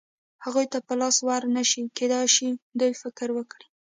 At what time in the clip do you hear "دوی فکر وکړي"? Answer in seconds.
2.79-3.65